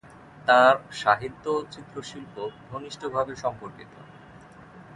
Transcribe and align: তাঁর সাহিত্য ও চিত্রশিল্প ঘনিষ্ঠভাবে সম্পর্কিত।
তাঁর 0.47 0.73
সাহিত্য 0.93 1.43
ও 1.55 1.67
চিত্রশিল্প 1.73 2.35
ঘনিষ্ঠভাবে 2.69 3.33
সম্পর্কিত। 3.35 3.93